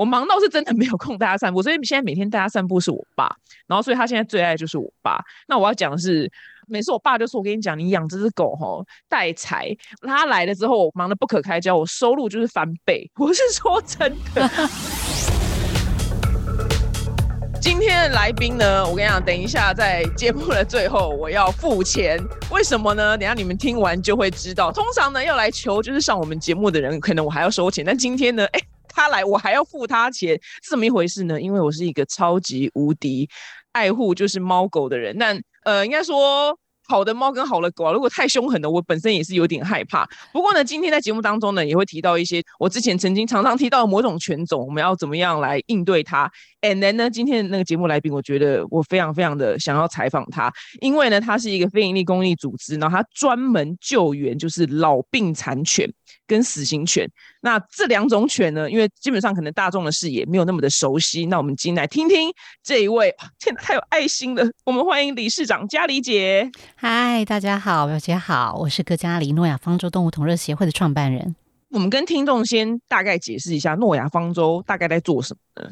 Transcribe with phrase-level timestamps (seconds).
[0.00, 3.30] 我忙到是真的没有空带他散步，所以现在每天带他散步是我爸，
[3.66, 5.22] 然后所以他现在最爱就是我爸。
[5.46, 6.26] 那我要讲的是，
[6.66, 14.50] 每次我爸就说：“我跟你讲，你养这只狗吼带财，他来了之后，我忙得不可开交，我收入就是翻倍。”我是说真的。
[17.60, 22.18] 今天的来宾呢，我跟你讲，等一下在节目的最后我要付钱，
[22.50, 23.18] 为什么呢？
[23.18, 24.72] 等下你们听完就会知道。
[24.72, 28.60] 通常呢，要来求就是上我们节目的人，可能我还要收钱，但今天呢，哎，
[28.92, 31.40] 他来我还要付他钱，是怎么一回事呢？
[31.40, 33.28] 因为我是一个超级无敌
[33.72, 36.58] 爱护就是猫狗的人，但呃，应该说。
[36.88, 40.04] 好的猫跟好的狗啊，如果太凶狠的，我本身也是有点害怕。
[40.32, 46.28] 不过呢，今天在节目当中呢，也会提到一些我之前曾经常常提到的某种犬种，我们要怎么样来应对它。
[46.62, 55.90] And then 呢，今天的那个节目来宾，我觉得我非常非常的想要采访他，因为呢，他是一个非营利公益组织，然后他专门救援就是老病残犬
[56.26, 57.10] 跟死刑犬。
[57.40, 62.30] 那这两种犬呢，因为基本上可能大众的视野没有那么的熟悉，那我们今天来听听
[62.62, 64.46] 这一位，天哪，太有爱心了！
[64.64, 66.50] 我们欢迎理事长嘉里姐。
[66.74, 71.34] 嗨，大家好，表姐好，我是哥加里诺亚方舟动物同乐协会的创办人。
[71.70, 75.70] 我们跟听众先大概解释一下诺亚方舟大概在做什么呢？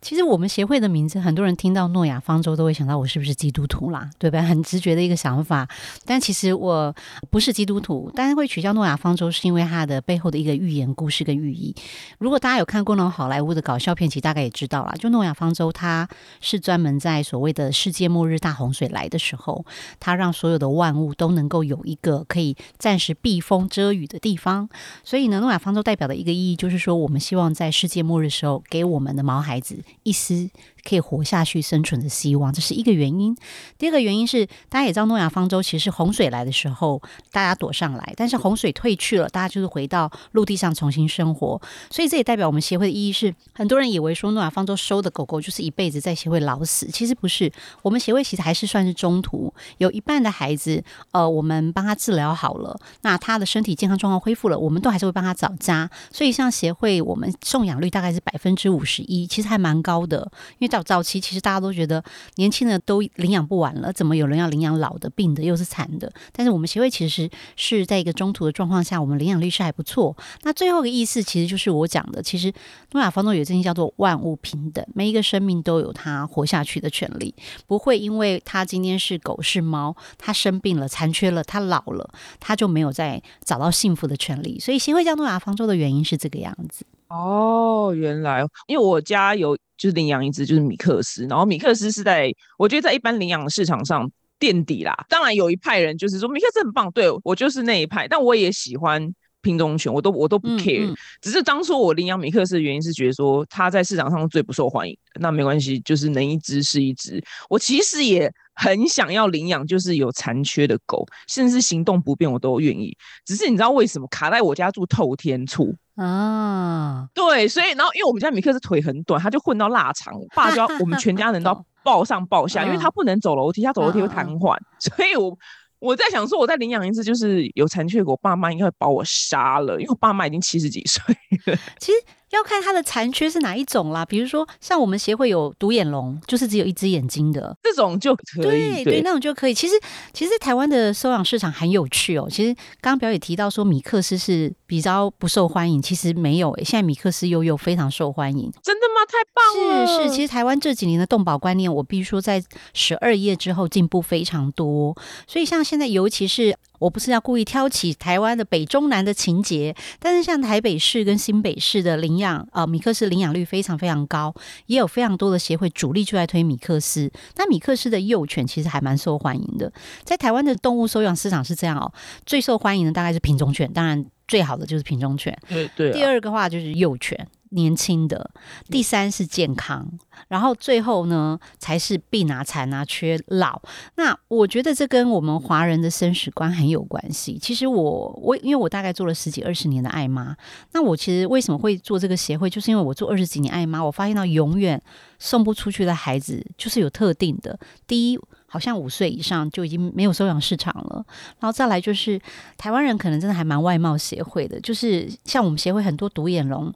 [0.00, 4.40] 其实我们协会的名字，很多人听到诺亚方舟都会想到我是不是基督徒啦，对吧？
[4.50, 5.68] 很直觉的一个想法。
[6.06, 6.94] 但其实我
[7.30, 11.74] 不是基督徒，但是会取消诺亚方舟，是因为它的背后的一个寓言故事跟寓意。
[12.18, 14.94] 如果大家有看过那种好莱坞的搞笑片，其实大概也知道啦。
[14.98, 16.08] 就诺亚方舟，它
[16.40, 19.66] 是专门在所谓的世界末日大洪水来的时候，
[20.00, 24.66] 它让所有的万物都能够有一个可以暂时避风遮雨的地方。
[25.04, 29.78] 所以呢，诺亚方舟代表的一个意义，就是说我们希望在世界末日时候，给我们的毛孩子。
[30.02, 30.50] 一丝。
[30.88, 33.36] 可以活下去、生存的希望，这是一个原因。
[33.78, 37.00] 第二个原因是，大家也知道诺亚方舟其实洪水来的时候，
[37.30, 41.60] 大家躲上来，但是洪水退去了，大家就是回到陆地上重新生活。
[41.90, 47.52] 所以这也代表我们协会的意义是，很多人以为说诺亚方舟收的狗狗就是一辈子在协会老死，其实不是。
[47.82, 55.90] 我们协会其实还是算是中途，有一半的孩子，呃，我们帮他治疗好了，那他的身体健康状况恢复了，我们都还是会帮他找家。
[56.10, 60.69] 所以像协会，我们送养率大概是百分之五十一，其实还蛮高的，因为。
[60.70, 62.02] 早早期其实大家都觉得
[62.36, 66.10] 年轻的都领养不完了，怎么有人要领养老的、病的又是残的？
[66.32, 70.16] 但是我们协会其实是在一个中途的状况下，我们领养率是还不错。
[70.42, 72.52] 那最后一个意思其实就是我讲的，其实
[72.92, 77.34] 诺亚方舟有这句叫做万物平等，每一个生命都有它活下去的权利，
[77.66, 84.58] 不会因为它今天是狗是猫，它生病了、残缺了、它老了，它就没有再找到幸福的权利。
[84.60, 86.84] 所以协会叫诺亚方舟的原因是这个样子。
[87.10, 94.94] 哦，原来因为我家有就是领养一只就是米克斯，然后米克斯是在我觉得在一般领养市场上垫底啦。
[95.08, 99.12] 当然有一派人就是说米克斯很棒，对我就是那一派，但我也喜欢
[99.42, 100.94] 品种犬，我都我都不 care。
[101.20, 107.20] 只是当初我领养米克斯的原因是觉得说它在市场上最不受欢迎，那没关系，就是能一只是一只。
[107.48, 112.96] 我其实也很想要领养，就是有残缺的狗，甚至行动不便我都愿意。
[113.24, 115.74] 只是你知道为什么卡在我家住透天处？
[116.02, 125.36] 啊，对，所以然后因为我们家米克是腿很短，他就混到腊肠，我爸就要我们全家人都要 抱上抱下，因为他不能走楼梯，他走楼梯会瘫痪， 所以我
[125.78, 131.14] 我在想说，我再领养一只，就是有残缺狗，爸妈应该会把我杀了，因为我爸妈已经七十几岁
[131.46, 131.58] 了。
[131.78, 131.98] 其实。
[132.30, 139.54] 要看它的残缺是哪一种啦，比如说像我们协会有独眼龙，就是只有一只眼睛的这种就可以，对对，那种就可以。
[139.54, 139.74] 其实
[140.12, 142.28] 其实台湾的收养市场很有趣哦。
[142.30, 148.50] 其实刚刚表姐提到说米克斯是比较不受欢迎，其实没有诶，现在米克斯又又非常受欢迎。
[148.62, 149.00] 真的吗？
[149.10, 149.86] 太棒了！
[149.86, 152.40] 是是，其实台湾这几年的动保观念，我必须说在
[152.74, 154.96] 十二页之后进步非常多。
[155.26, 164.34] 所以像现在，尤其是我不是要故意挑起台湾的北中南的情节，但是像台北市跟新北市的领养啊，米克斯领养率非常非常高，
[164.66, 167.08] 也有非常多的协会主力就在推米克斯。
[167.36, 169.72] 那米克斯的幼犬其实还蛮受欢迎的，
[170.02, 171.92] 在台湾的动物收养市场是这样哦，
[172.26, 175.36] 最受欢迎的大概是品种犬，当然最好的就是品种犬。
[175.48, 175.90] 对对。
[175.90, 177.26] 第二个话就是幼犬。
[177.52, 178.30] 年轻的，
[178.70, 179.84] 第三是健康，
[180.28, 183.60] 然后最后呢才是病啊、残啊、缺老。
[183.96, 187.36] 那我觉得这跟我们华人的生死观很有关系。
[187.42, 190.36] 其实我我因为我大概做了十几二十年的爱妈，
[190.74, 194.80] 那我其实为什么会做这个协会，就是因为我做二十几年爱妈，我发现到永远
[195.18, 197.58] 送不出去的孩子就是有特定的。
[197.84, 198.20] 第一，
[198.52, 201.04] 好像五岁以上就已经没有收养市场了，
[201.38, 202.20] 然后再来就是
[202.58, 206.74] 台湾人可能真的还蛮外貌协会的，就是像我们协会很多独眼龙。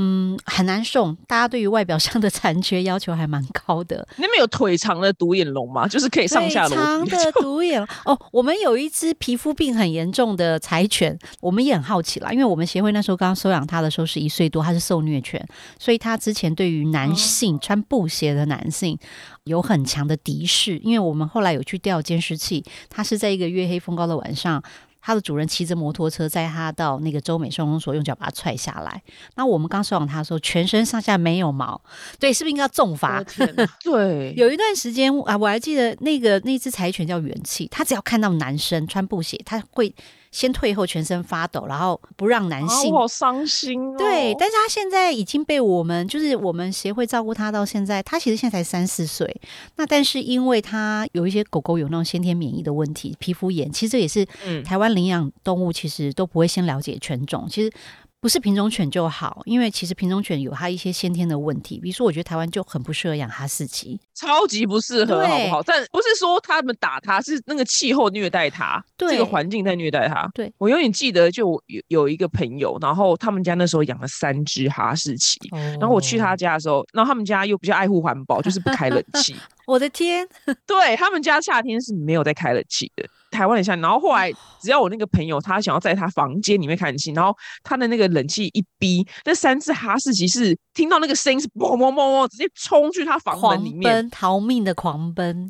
[0.00, 1.12] 嗯，很难送。
[1.26, 4.06] 大家对于外表上的残缺要求还蛮高的。
[4.16, 5.88] 你们有腿长的独眼龙吗？
[5.88, 8.16] 就是可以上下楼长的独眼龙哦。
[8.30, 15.44] 我们有一只皮肤病很严重的柴犬，我们也很好奇啦，因为我们协会那时候刚刚收养它的时候是一岁多，它是受虐犬，
[15.80, 18.96] 所以它之前对于男性穿布鞋的男性
[19.42, 20.78] 有很强的敌视。
[20.78, 24.62] 因为我们后来有去调监视器，它是在一个月黑风高的晚上。
[25.08, 29.02] 它的主人骑着摩托车载它到那个州美收容所，用脚把它踹下来。
[29.36, 31.80] 那我们刚收养它的时候，全身上下没有毛，
[32.18, 33.24] 对，是不是应该重罚？
[33.82, 39.94] 对，有一段时间啊，我还记得那个那只柴犬叫元气，它只要看到男生穿布鞋，它会。
[40.30, 42.92] 先退后，全身发抖，然后不让男性。
[42.92, 43.94] 我好伤心哦。
[43.96, 48.02] 对，但是他现在已经被我们，就是我们协会照顾他到现在。
[48.02, 49.40] 他其实现在才三四岁。
[49.76, 54.26] 那但是因为他有一些狗狗有那种先天免疫的问题，皮肤炎，其实这也是
[54.64, 57.72] 台湾领养动物其实都不会先了解犬种，其实。
[58.20, 65.62] 不是品种犬就好，因为其实品种犬有它一些先天的问题，比如说我觉得台湾就很不适合养哈士奇，超级不适合，好不好？
[65.62, 70.28] 但不是说他们打它，是那个气候虐待它，这个环境在虐待它。
[70.34, 75.38] 对我永远记得，就有有一个朋友，然后他们家那时候养了三只哈士奇，
[75.78, 79.36] 然后我去他家的时候，然后他们家又比较爱护环保，就是不开冷气。
[79.64, 80.26] 我的天，
[80.66, 83.08] 对他们家夏天是没有在开冷气的。
[83.30, 95.48] 台湾很像，然后后来只要我那个朋友他想要在他房间里面看戏，然后他的那个冷气一逼，那三只哈士奇是听到那个声音是嘣嘣嘣嘣，直接冲去他房门里面逃命的狂奔。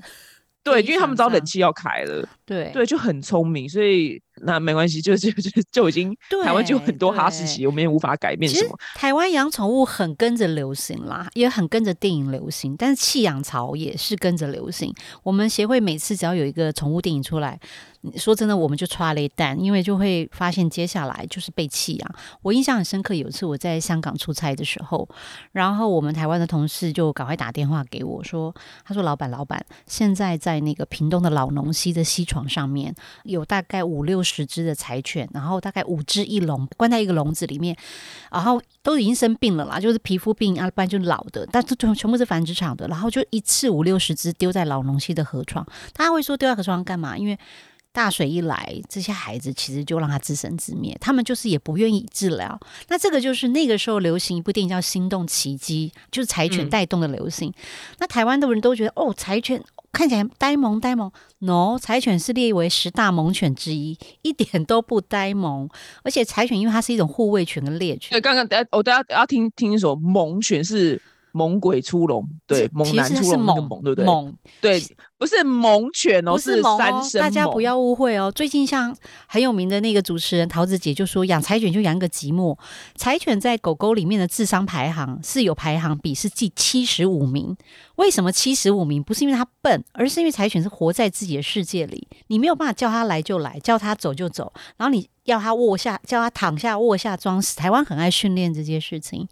[0.65, 2.29] 对，因为他们知道冷气要开了。
[2.45, 8.79] 对对，就很聪明，所以那没关系，就 就就就已经台湾就有很多哈士奇，我们也无法改变什么。
[8.95, 14.95] 台湾养宠物很跟着流行啦，也很跟着电影流行，但是弃养潮也是跟着流行。
[15.23, 17.61] 我们协会每次只要有一个宠物电影出来，
[18.17, 22.15] 说真的，我们就抓了一蛋，因为就会发现接下来就是被弃养。
[22.41, 25.07] 我印象很深刻，有一次我在香港出差的时候，
[25.53, 28.55] 然后我们台湾的同事就赶快打电话给我说，
[28.87, 32.95] 他说：“老板，老板，现在在那个屏东的老农溪的溪床。”床上面
[33.25, 37.77] 有大概五六十只的柴犬，然后大概五只一笼，关在一个笼子里面，
[38.31, 45.67] 然后都已经生病了啦，就是皮肤病啊，不然就老的，但是全全部是繁殖场的，然后就一次五六十只丢在老农溪的河床。
[45.95, 47.17] 大家会说丢在河床干嘛？
[47.17, 47.39] 因为
[47.93, 52.61] 大水一来，这些孩子其实就让他自生自灭，他们就是也不愿意治疗。
[52.89, 57.53] 那这个就是那个时候流行一部电影叫《心动奇迹》，就是柴犬带动的流行。
[57.99, 59.61] 那台湾的人都觉得哦，柴犬。
[59.93, 65.69] 看起来呆萌呆萌，no，柴犬是列为十大猛犬之一，一点都不呆萌。
[66.03, 68.11] 而且柴犬因为它是一种护卫犬跟猎犬。
[68.11, 71.01] 对，刚刚等下我等下要听听一首猛犬是。
[71.31, 74.05] 猛鬼出笼，对，猛男出笼，猛，对不对？
[74.05, 74.83] 猛，对，
[75.19, 77.21] 不是猛犬哦，是三声。
[77.21, 78.31] 大家不要误会哦。
[78.31, 82.57] 最近像很有名的那个主持人桃子姐就说，养柴犬就养个寂寞。
[82.95, 87.57] 柴犬在狗狗里面的智商排行是有排行比，是第七十五名。
[87.97, 89.03] 为什么七十五名？
[89.03, 95.11] 不是因为它笨，而是因为柴犬是活在自己的世界里，你没有办法叫它来就来，叫它走就走，然后你。
[95.25, 97.55] 要他卧下，叫他躺下卧下装死。
[97.55, 99.29] 台湾很爱训练这件事情，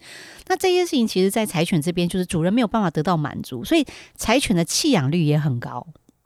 [0.46, 3.82] 那这些事情其实，在柴犬这边，就是主人没有办法得到满足，所以
[4.14, 5.75] 柴犬的弃养率也很高。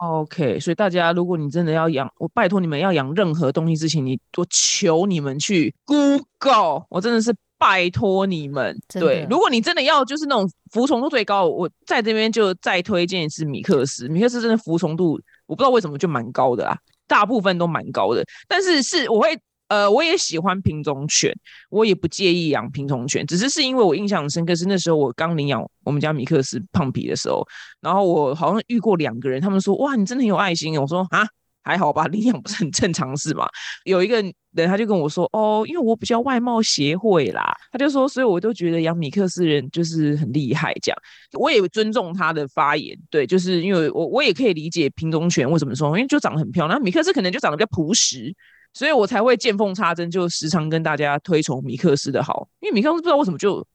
[0.00, 8.74] OK，所以大家，如果你真的要养，我拜托你们要养任何东西之前，你我求你们去 Google，我真的是拜托你们。
[8.88, 14.08] 对，如果你真的要就是那种服从度最高，我在这边就再推荐一次米克斯。
[14.08, 19.38] 米克斯真的服从度，我不知道为什么就蛮高的啦，大部分都蛮高的，但是是我会。
[19.70, 21.32] 呃，我也喜欢品种犬，
[21.70, 27.46] 我也不介意养品种犬，只是是因为我印象很深刻，是那时候我刚领养我们家米克斯胖皮的时候，
[27.80, 30.76] 然后我好像遇过两个人，他们说哇，你真的很有爱心。
[30.76, 31.24] 我说啊，
[31.62, 33.46] 还好吧，领养不是很正常事嘛。
[33.84, 34.20] 有一个
[34.54, 40.98] 人他就跟我说，哦，因为我比较外貌协会啦，他就说，所以我都觉得养米克斯人就是很厉害，这样
[41.38, 48.34] 我也尊重他的发言，对，就是因为我我也可以理解品种犬为什么说，因为就长得很漂亮，米克斯可能就长得比较朴实。
[48.72, 53.66] 所以我才会见缝插针，就时常跟大家推崇米克斯的好，因为米克斯不知道为什么就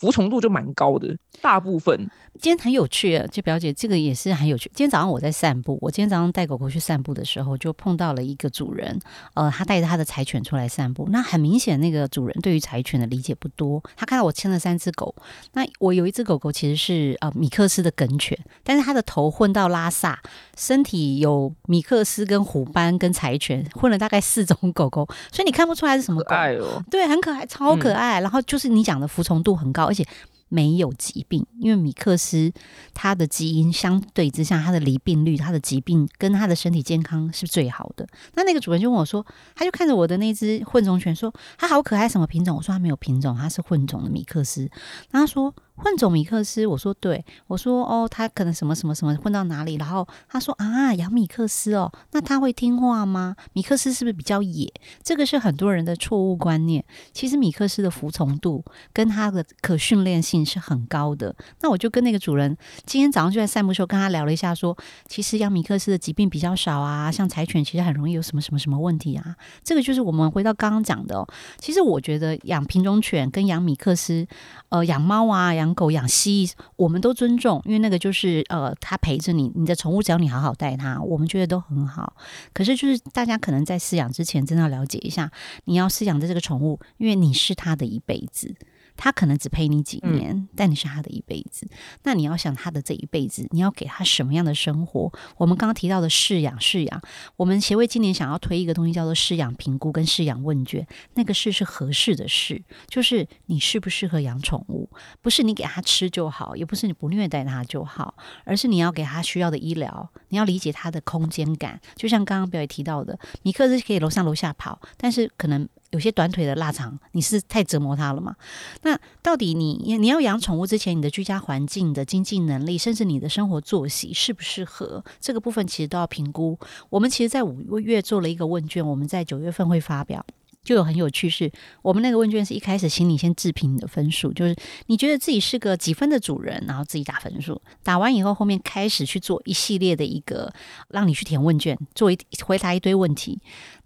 [0.00, 2.08] 服从度就蛮高的，大部分。
[2.40, 4.70] 今天很有趣啊，就表姐这个也是很有趣。
[4.74, 8.98] 今天早上我在散步，我今天早上带狗狗去散步的时候，就碰到了一个主人，
[9.34, 11.06] 呃，他带着他的柴犬出来散步。
[11.10, 13.82] 那很明显，那个主人对于柴犬的理解不多。
[13.94, 15.14] 他看到我牵了三只狗，
[15.52, 20.18] 那我有一只狗狗其实是呃米克斯的梗犬，但是它的头混到拉萨，
[20.56, 26.34] 身体有米克斯跟虎斑跟柴犬混了大概四种狗狗，所以你看不出来是什么狗。
[26.34, 28.20] 爱哦，对，很可爱，超可爱。
[28.22, 30.06] 然后就是你讲的服从度很高，而且。
[30.52, 32.52] 没有疾病，因为米克斯
[32.92, 38.04] 它的基因相对之下，它的离病率、它的疾病跟他的身体健康是最好的。
[38.34, 42.56] 那那个主人就问我说，他就看着我的那只混种犬说，它好可爱，什么品种？
[42.56, 44.68] 我说它没有品种，它是混种的米克斯。
[45.12, 45.54] 那他说。
[45.82, 53.34] 混种米克斯，我说对，我说哦，他可能什么什么什么混到哪里，然后他说啊，养米克斯哦，那他会听话吗？
[53.54, 54.70] 米克斯是不是比较野？
[55.02, 56.84] 这个是很多人的错误观念。
[57.12, 61.34] 其实米克斯的服从度跟它的可训练性是很高的。
[61.60, 64.76] 那我就跟那个主人今天早上就在散步时候跟他聊了一下，说
[65.08, 69.34] 其实养米克斯的疾病比较少啊，像柴犬其实很容易有什么什么什么问题啊。
[69.64, 71.26] 这个就是我们回到刚刚讲的。
[71.58, 74.26] 其实我觉得养品种犬跟养米克斯，
[74.68, 82.16] 呃，养猫啊，养狗养蜥蜴，我们都尊重，因为那个就是呃，它陪着你，你的宠物只要你好好带它，我们觉得都很好。
[82.52, 85.30] 可是就是大家可能在饲养之前，真的要了解一下，
[85.64, 88.54] 你要饲养的这个宠物，因为你是它的一辈子。
[89.02, 91.66] 他可能只陪你几年，但你是他的一辈子。
[92.02, 95.10] 那你要想他的这一辈子，你要给他什么样的生活？
[95.38, 97.02] 我们刚刚提到的饲养，饲养，
[97.36, 100.86] 我们协会今年想要推一个东西，叫做饲养评估跟饲养问卷。
[101.14, 104.90] 那个适是合适的适，就是你适不适合养宠物，
[105.22, 108.14] 不是你给他吃就好，也不是你不虐待他就好，
[108.44, 111.80] 而是你要给他需要的医疗，你要理解他的空间感。
[111.96, 115.66] 就像刚刚表姐提到的，米克是可以楼上楼下跑，但是可能。
[115.90, 118.36] 有些短腿的腊肠，你是太折磨它了吗？
[118.82, 126.58] 那到底你你要养宠物之前，你的居家环境的经济能力，甚至你的生活作息适不适合，这个部分其实都要评估。
[126.88, 130.24] 我们其实，在五月做了一个问卷，我们在九月份会发表。
[130.62, 134.54] 就有很有趣，是我们那个问卷是一开始请你先自评你的分数，就是
[134.88, 140.52] 你觉得自己是个几分的主人，然后自己打分数，打完以后后面开始去做一系列的一个
[140.90, 143.40] 让你去填问卷，做一回答一堆问题。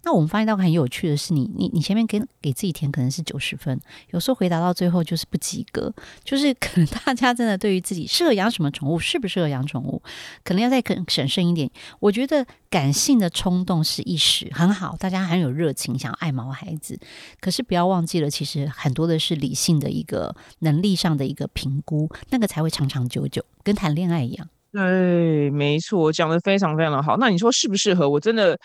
[0.05, 3.77] 那我们发现到很有趣的是，你你你前面给给自己填可能是九十分，
[4.11, 5.91] 有时候回答到最后就是不及格，
[6.23, 10.01] 就是可能大家真的对于自己适合养什么宠物，适不适合养宠物，
[10.43, 11.69] 可能要再更审慎一点。
[11.99, 16.99] 我觉得感性的冲动是一时很好，大家很有热情，想要爱毛孩子，
[17.41, 24.47] 可是不要忘记了，其实很多的是理性的一个能力上的一个评估，那个才会长长久久，跟谈恋爱一样。
[24.75, 27.15] 对，没错，讲的非常非常的好。
[27.15, 28.09] 那你说适不适合？
[28.09, 28.59] 我真的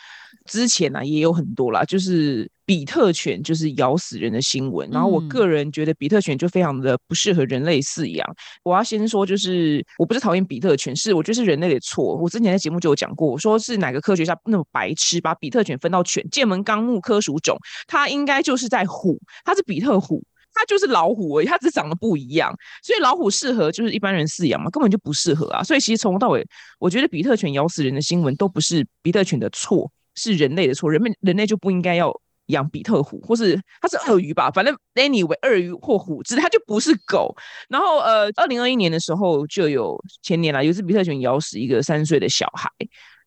[0.45, 4.91] 之前呢也有很多啦，就是比特犬就是咬死人的新闻。
[4.91, 8.27] 然后我个人觉得比特犬就非常的不适合人类饲养。
[8.65, 12.17] 我要先说，就是我不是讨厌比特犬，是我觉得是人类的错。
[12.17, 16.27] 我之前在节目就有讲过，我说是哪个科学家那么白痴，把比特犬分到犬？
[16.29, 20.21] 剑门纲目科属种，它应该就是在虎，它是比特虎。
[20.61, 25.63] 它就是老虎而已，它只长得不一样，所以老虎适合就是一般人饲养嘛，根本就不适合啊。
[25.63, 26.47] 所以其实从头到尾，
[26.79, 30.91] 我觉得比特犬咬死人的新闻都不是比特犬的错，是人类的错。
[30.91, 32.13] 人们人类就不应该要
[32.47, 34.51] 养比特虎，或是它是鳄鱼吧？
[34.51, 37.35] 反正 anyway，鳄鱼或虎只它就不是狗。
[37.71, 42.69] 然后呃，二零二一年的时候就有前年啦，有一只比特犬咬死一个三岁的小孩。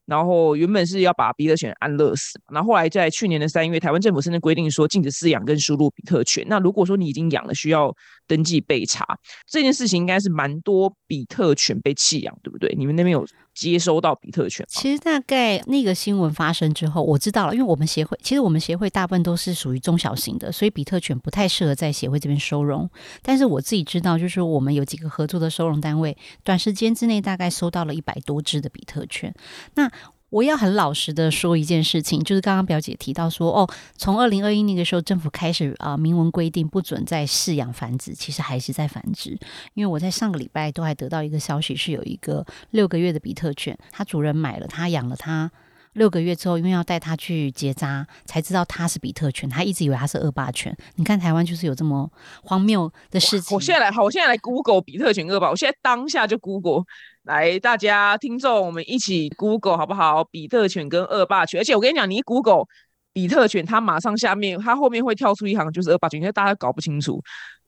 [0.06, 6.46] 然后原本是要把比特犬安乐死，然后后来在去年的三月，台湾政府甚至规定说禁止饲养跟输入比特犬。
[6.48, 7.94] 那如果说你已经养了，需要
[8.28, 9.06] 登记备查，
[9.48, 12.74] 这件事情应该是蛮多比特犬被弃养，对不对？
[12.78, 13.26] 你们那边有？
[13.54, 22.90] 接收到比特犬，其实大概那个新闻发生之后，我知道了，因为我们协会其实我们协会大部分都是属于中小型的，所以比特犬不太适合在协会这边收容。
[23.22, 29.34] 但是我自己知道，就是我们有几个合作的收容单位，短时间之内大概收到了一百多只的比特犬。
[29.76, 29.92] 那
[30.34, 39.38] 我要很老实的说一件事情，就是刚刚表姐提到说，哦，从二零二一那个时候，政府开始啊明文规定不准再饲养繁殖，其实还是在繁殖。
[39.76, 45.52] 因为我在上个礼拜都还得到一个消息，是有一个六个月的比特犬，它主人买了，它养了它
[45.94, 50.76] 六个月之后，因为要带它去结扎，才知道它是比特犬，他一直以为它是恶霸犬。
[50.96, 52.12] 你看台湾就是有这么
[52.42, 53.56] 荒谬的事情。
[53.56, 56.86] 我现在来，好，我现在来 Google 比特犬恶霸，我现在当下就 Google。
[57.24, 60.24] 来，大家听众，我们一起 Google 好不好？
[60.26, 62.66] 比特犬跟恶霸犬，而且我跟你讲，你一 Google
[63.14, 67.22] 比特犬，它马上下面，它后面会跳出一行就是恶霸犬，因为大家搞不清楚。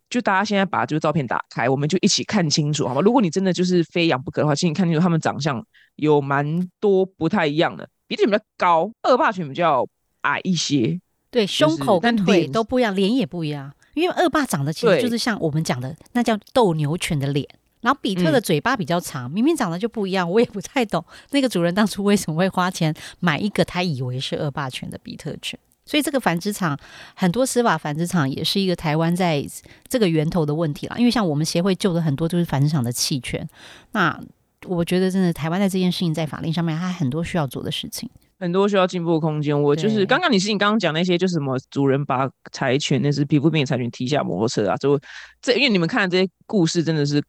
[0.10, 3.02] 就大家现在把这个照片打开，我们就一起看清楚，好吗？
[3.02, 7.88] 如果你真的就是非养不可的话，请你看清楚，它们长相有蛮多不太一样的。
[8.08, 9.88] 比特犬比较高，恶霸犬比较
[10.22, 11.00] 矮一些。
[11.32, 13.74] 对，胸口跟腿都不一样，脸也不一样。
[13.94, 17.48] 因为恶霸长得其实就是像我们讲的那叫斗牛犬的脸。
[17.86, 25.60] 然后比特的嘴巴比较长，明明长得就不一样，我也不太懂 那个主人当初为什么会花钱买一个他以为是恶霸犬的比特犬。
[25.86, 26.76] 所以这个繁殖场
[27.14, 29.46] 很多司法繁殖场也是一个台湾在
[29.88, 30.96] 这个源头的问题啦。
[30.98, 33.48] 因为像我们协会救的很多就是繁殖场的弃犬，
[33.92, 34.20] 那
[34.66, 38.10] 我觉得真的台湾在这件事情在法令上面还很多需要做的事情。
[38.40, 39.62] 很多需要进步的空间。
[39.62, 45.00] 我就是刚刚你是你刚刚讲那些，就是什么主人把柴犬那只皮肤病的柴犬踢下摩托车啊，就
[45.40, 47.24] 这因为你们看这些故事真的是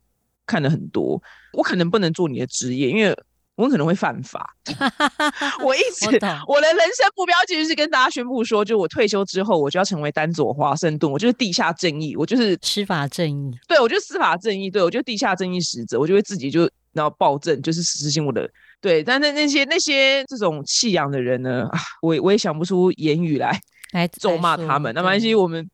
[0.47, 1.21] 看了很多，
[1.53, 3.17] 我可能不能做你的职业，因为
[3.57, 4.55] 我可能会犯法。
[5.65, 6.07] 我一直
[6.47, 18.49] 我我的人生目标其实是跟大家宣布说，就我退休之后，我就要成为丹佐华盛顿，我就是地下正义，我就是司法正义，对我就是司法正义，对我就是地下正义使者，我就会自己就然后暴政，就是实行我的
[18.81, 19.03] 对。
[19.03, 23.59] 但是那些那些这种弃养的人呢，啊，我也我也想不出言语来
[23.93, 24.95] 来咒骂他们。
[24.95, 25.67] 那没关系，我们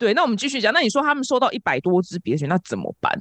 [0.00, 0.72] 对，那我们继续讲。
[0.72, 3.12] 那你说他们收到一百多只别犬，那怎么办？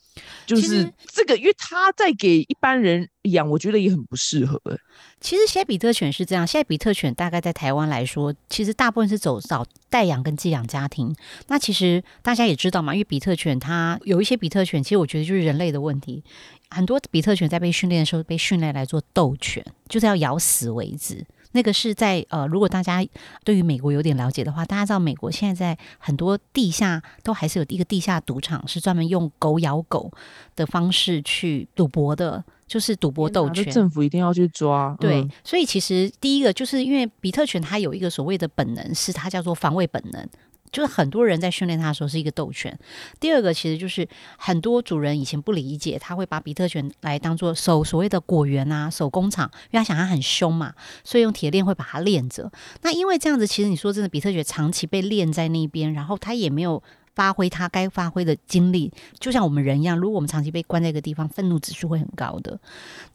[0.46, 4.80] 就是这个，因为他在给一般人养，我觉得也很不适合、欸。
[5.20, 11.14] 其实现在比特犬是这样，现在比特犬大概在台湾来说，其实大部分是走找代养跟寄养家庭。
[11.48, 16.24] 那其实大家也知道嘛，因为比特犬它有一些比特犬，其实我觉得就是人类的问题。
[16.70, 21.26] 很多比特犬在被训练的时候被训练来做斗犬，就是要咬死为止。
[21.51, 23.06] 那个是在呃，如果大家
[23.44, 30.12] 对于美国有点了解的话，大家知道美国现在在很多地下都还是有一个地下赌场，是专门用狗咬狗
[30.56, 33.65] 的方式去赌博的，就是赌博斗犬。
[33.72, 34.96] 政府一定要去抓。
[35.00, 40.27] 对，嗯所以其实第一个就是因为比特犬它有一个所谓的本能，是它叫做防卫本能。
[40.72, 42.78] 就是很多人在训练它的时候是一个斗犬。
[43.20, 44.08] 第二个其实就是
[44.38, 50.74] 很多主人以前不理解，他会把比特犬来当做手所谓的果园啊、手工厂，因为他想它很凶嘛，
[51.04, 52.52] 所以用铁链会把它链着。
[52.82, 56.82] 那因为这样子，其实你说真的，比特犬长期被链在那边，然后它也没有。
[57.16, 59.98] 发挥它该发挥的精力，就像我们人一样。
[59.98, 62.60] 如果我们长期被关在一个地方，愤怒指数会很高的。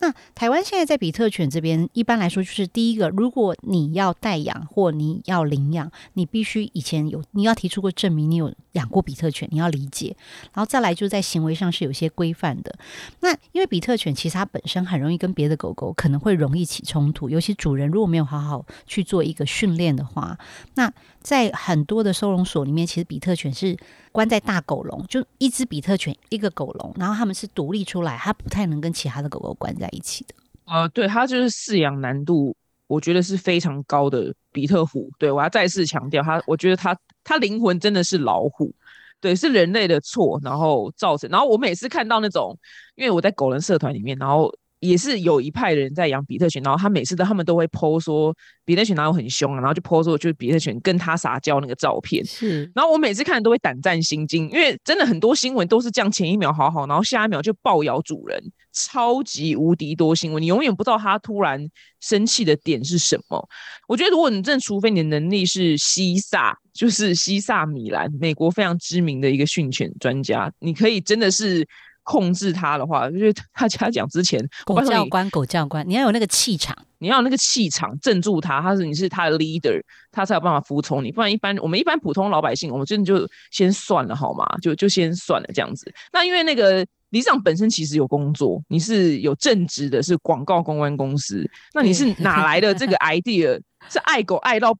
[0.00, 10.16] 那台湾现在在比特犬这边，一般来说就是第一个，如果你要代养或你要领养，你必须以前有你要提出过证明，你有养过比特犬，你要理解。
[10.52, 12.74] 然后再来就是在行为上是有些规范的。
[13.20, 20.38] 那因为比特犬其实它本身很容易跟别的狗狗可能会容易起冲突，尤其主人如果没有好好去做一个训练的话，
[20.74, 23.76] 那在很多的收容所里面，其实比特犬是
[24.12, 30.34] 关在大狗笼，就一只比特犬一个狗笼，然后它们是独立出来，它不太能跟其他的狗狗关在一起的。
[30.66, 35.10] 呃，对，它就是饲养难度，我觉得是非常高的比特虎。
[35.18, 38.72] 对我要再次强调，它，我觉得它，它灵魂真的是老虎，
[39.20, 41.28] 对，是人类的错，然后造成。
[41.28, 42.56] 然后我每次看到那种，
[42.94, 44.50] 因为我在狗人社团里面，然后
[44.84, 52.24] 也是有一派的人在养比特犬，然后他每次都他们都会 PO 说比特犬哪有很凶啊，然后就 PO 说就是比特犬跟他撒娇那个照片。
[52.24, 58.40] 是然后我每次看都会胆战心惊，因为真的很多新闻都是这样，前一秒好好，然后下一秒就暴咬主人，
[58.72, 61.66] 超级无敌多新闻，你永远不知道他突然
[62.00, 63.48] 生气的点是什么。
[63.88, 71.66] 我觉得如果你真的，除非你的能力是西萨，就是西萨米兰，美国非常知名的一个训犬专家，你可以真的是
[72.04, 76.76] 控制他的话， 就是大家讲之前，狗教官，狗教官，你要有那个气场。
[76.98, 79.78] 你要有那个气场镇住他，他是你是他的 leader，
[80.10, 81.12] 他才有办法服从你。
[81.12, 84.46] 不然一般我们一般普通老百姓，我们真的就先算了好吗？
[84.62, 85.92] 就就先算了这样子。
[86.14, 93.60] 那因为那个理事长本身其实有工作，你是有正职的，是广告公关公司，那你是哪来的这个 idea？
[93.90, 94.74] 是爱狗爱到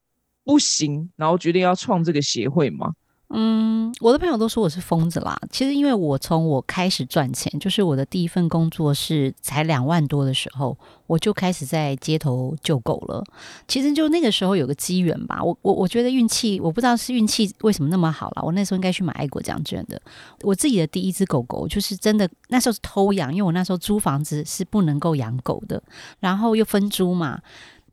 [0.45, 2.91] 不行，然后决定要创这个协会吗？
[3.31, 5.37] 嗯，我的朋友都说我是疯子啦。
[5.51, 13.25] 其实因为我从我开始赚钱，就是我的第一份工作是才两万多的时候，我就开始在街头救狗了。
[13.67, 18.43] 其实就那个时候有个机缘吧，我我我觉得运气，我不知道是运气为什么那么好啦。
[18.43, 20.01] 我那时候应该去买爱国奖券的。
[20.43, 25.83] 我自己的第一只狗狗就是真的那时候是偷养，因为我那时候租房子是不能够养狗的，
[26.21, 27.41] 然后又分租嘛。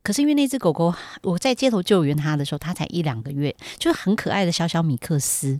[0.02, 5.58] 可是因为那只狗狗，我在街头救援它的时候，它才一两个月，就是很可爱的小小米克斯。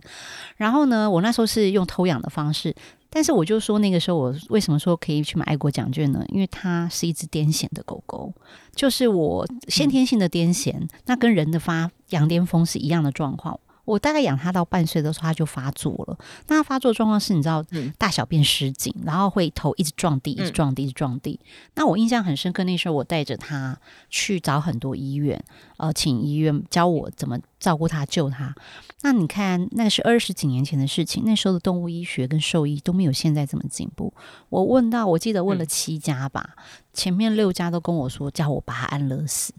[0.57, 2.75] 然后呢，我那时候是用偷养的方式，
[3.09, 6.23] 但是我就说那个时候我为什么说可以去买爱国奖券呢？
[6.27, 8.33] 因为它是一只癫痫的狗狗，
[8.75, 13.59] 就是我先天性的癫痫，那跟人的发羊癫疯是一样的状况。
[13.85, 16.17] 我大概养它到半岁的时候，它就发作了。
[16.47, 21.39] 那它发作状况是，你知道，嗯大小便失禁，然后会头一直撞地，一直嗯撞地，一直撞地。
[21.75, 23.77] 那我印象很深刻，那时候我带着它
[24.09, 25.43] 去找很多医院，
[25.77, 28.55] 呃，请医院教我怎么照顾它、救它。
[29.01, 34.13] 那你看，那是二十几年前的事情，那时候的动物医学跟兽医都没有现在这么进步。
[34.49, 36.55] 我问到，我记得问了嗯七家吧，
[36.93, 39.53] 前面六家都跟我说叫我把它安乐死。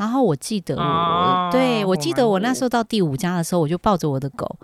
[0.00, 4.58] 然后我记得我，啊对我记得我那时候到第五家的时候，我就抱着我的狗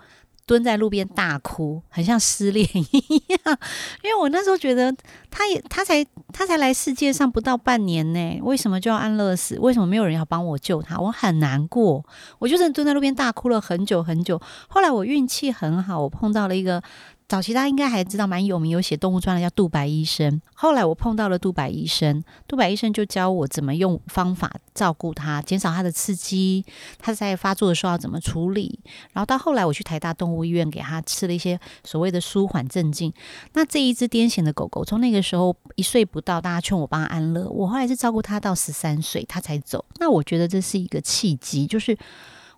[0.47, 3.59] 蹲在路边大哭，很像失恋一样。
[4.01, 4.91] 因为我那时候觉得
[5.29, 9.59] 他也他才他才来世界上不到半年呢，为什么就要安乐死？
[9.59, 10.97] 为什么没有人要帮我救他？
[10.97, 12.03] 我很难过，
[12.39, 14.41] 我就真的蹲在路边大哭了很久很久。
[14.67, 16.81] 后来我运气很好，我碰到了一个
[17.27, 20.41] 早期大家应该还知道蛮有名，有写动物专的叫杜白医生。
[20.55, 26.63] 后来我碰到了杜白医生，杜白医生就教我怎么用方法照顾它，减少它的刺激，
[26.97, 28.79] 它在发作的时候要怎么处理。
[29.11, 33.11] 然后到后来我去台大动物医院给它吃了一些所谓的舒缓镇静。
[33.51, 39.83] 那这一只癫痫的狗狗，从那个时候一岁不到，大家劝我帮它安乐，我后来是照顾它到十三岁，它才走。
[39.99, 41.97] 那我觉得这是一个契机，就是。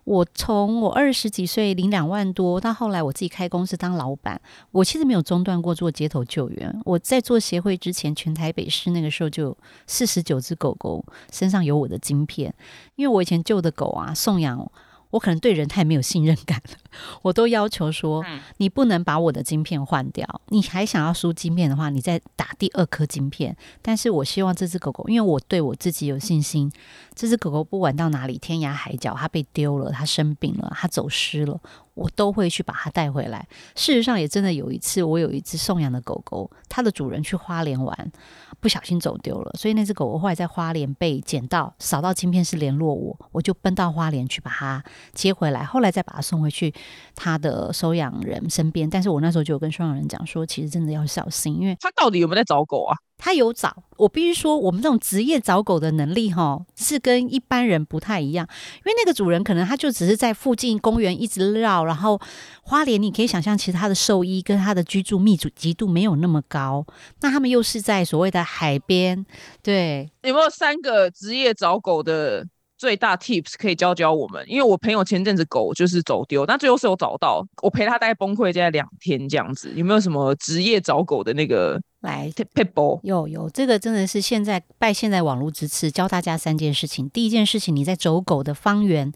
[0.04, 4.40] 我从我二十几岁领两万多，到后来我自己开公司当老板，
[4.72, 6.80] 我其实没有中断过做街头救援。
[6.84, 12.54] 我在做协会之前，全台北市那个时候就四十九只狗狗身上有我的晶片，
[12.96, 14.70] 因为我以前救的狗啊送养。
[15.10, 16.76] 我可能对人太没有信任感了，
[17.22, 18.24] 我都要求说，
[18.58, 23.56] 你不能把我的晶片换掉，你还想要输晶片的话，你再打第二颗晶片。
[23.82, 26.70] 但是我希望这只狗狗，因为我对我自己有信心，
[27.14, 31.60] 这只狗狗不管到哪里，天涯海角，它被丢了，它生病了，它走失了。
[31.94, 33.46] 我都会去把它带回来。
[33.74, 38.12] 事实上，也真的有一次，我有一只送养的狗狗，它的主人去花莲玩，
[38.60, 39.52] 不小心走丢了。
[39.58, 45.64] 所以那只狗狗后来在花莲被捡到，扫到晶片是联络我，我就奔到花莲去把它接回来。
[45.64, 46.72] 后来再把它送回去
[47.14, 48.88] 它的收养人身边。
[48.88, 52.96] 但是我那时候就有跟收养人讲说，其实真的要小心，因为它到底有没有在找狗啊？
[53.22, 58.48] 他有找，我必须说，我们这种职业找狗的能力，哈，是跟一般人不太一样。
[58.78, 62.18] 因为那个主人可能他就只是在附近公园一直绕，然后
[62.62, 66.84] 花莲，你可以想象，其实他的兽医跟他的居住密集度没有那么高。
[67.20, 69.24] 那他们又是在所谓的海边，
[69.62, 72.46] 对，有没有三个职业找狗的？
[72.80, 79.70] 最大 tips 可以教教我们，因为我朋友前阵子狗就是走丢，但最后是有找到，我陪他大概崩溃在两天这样子。
[79.76, 83.00] 有没有什么职业找狗的那个来 people？
[83.02, 87.08] 有有，这个真的是现在拜现在网络之赐，教大家三件事情。
[87.10, 89.12] 第一件事情，你在走狗的方圆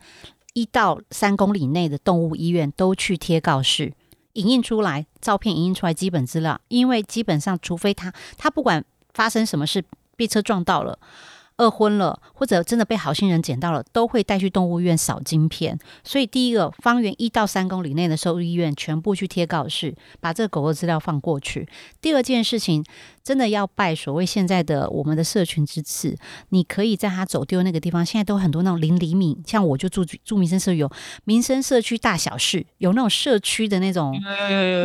[0.53, 3.92] 一到三公里内的动物医院都去贴告示，
[4.35, 9.83] 影印出来，照片影印出来基本资料，因为基本上除非他他不管发生什么事，
[10.16, 10.99] 被车撞到了。
[11.59, 15.79] 饿昏了，或者真的被好心人捡到了，都会带去动物医院扫晶片。
[16.03, 21.69] 所以，第一个方圆一到三公里内的兽医院，全部去贴告示，把这个狗狗资料放过去。
[22.01, 22.85] 第二件事情。
[23.24, 26.14] 真的要拜所谓现在的我们的社群之赐，
[26.50, 30.90] 你可以在他走丢那个地方，现在都很多那种零厘米，像我就住住民生社区，有
[31.24, 34.14] 民生社区大小事，有那种社区的那种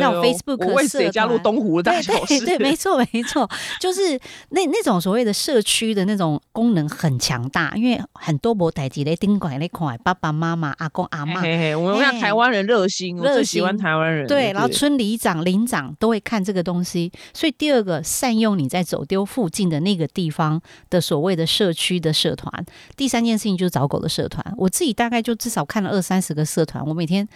[0.10, 3.46] 种 Facebook 社加入东湖大小事，对，没错没错，
[3.78, 11.42] 就是那那种所谓的社区的那种功能很强大，因为很多博代机咧顶拐那块爸爸妈妈阿公阿妈，
[11.76, 18.30] 我们台湾人热心，热喜欢台湾人，对，然后村里长邻长都会看这个东西，所以第二个善。
[18.30, 22.64] 占用你在走丢附近的那个地方的所谓的社区的社团。
[22.96, 24.54] 第三件事情就是找狗的社团。
[24.56, 26.86] 我自己大概就至少看了二三十个社团。
[26.86, 27.28] 我每天，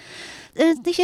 [0.54, 1.02] 呃，那些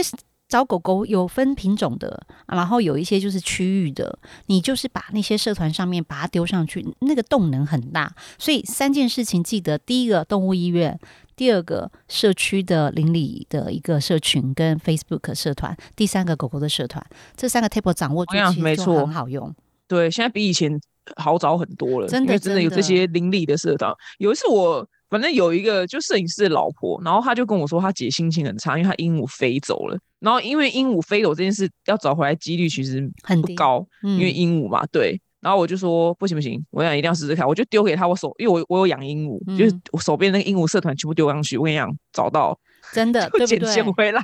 [0.48, 4.16] 找狗狗有分品种的，然后有一些就是区域的。
[4.46, 8.14] 你就是把那些社团上面把它丢上去，那个动能很大。
[8.38, 10.96] 所以三件事情记得：第一个动物医院，
[11.34, 17.04] 第二个社区的邻里的一个社群跟 Facebook 社团，第三个狗狗的社团。
[17.36, 19.52] 这三个 table 掌握住，没错，很好用。
[19.90, 20.80] 对，现在比以前
[21.16, 23.92] 好找很多了，真的真的有这些邻里的社团。
[24.18, 29.98] 有一次我反正有一个就摄影师的老婆，然后他就跟我说，他姐心情很差，因为他鹦鹉飞走了。
[30.20, 35.20] 然后因为鹦鹉飞走这件事要找回来几率其实很高，因为鹦鹉嘛，对。
[35.40, 42.58] 然后我就说不行不行，我想一定要试试看，我就丢给他我手，因为我我有养鹦鹉，就是我手边那个鹦鹉社团全部丢上去，我跟你讲找到。
[42.92, 43.58] 真的， 对不对？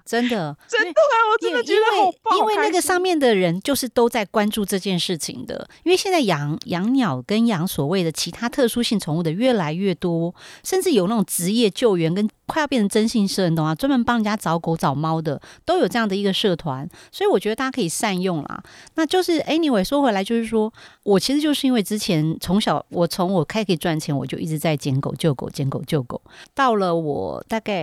[0.05, 1.15] 真的， 真的啊！
[1.31, 2.37] 我真的觉得好棒。
[2.39, 5.69] 因为那个上面的人就是都在关注这件事情的。
[5.85, 13.73] 因为现在养养鸟跟养所谓的其他特殊性宠物的越来越多，甚至有那种职业救援跟快要变成征信社，你懂吗？
[13.73, 16.89] 专门帮人家找狗找猫的都有这样的一个社团。
[17.13, 18.61] 所以我觉得大家可以善用啦。
[18.97, 20.73] 那就是 anyway 说回来，就是说
[21.05, 26.21] 我其实就是因为之前从小我从我开始赚钱，我就一直在捡狗救狗捡狗救狗。
[26.53, 27.76] 到了我大概。